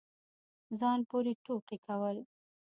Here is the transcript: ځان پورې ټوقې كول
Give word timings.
ځان 0.79 0.99
پورې 1.09 1.31
ټوقې 1.43 1.77
كول 1.85 2.17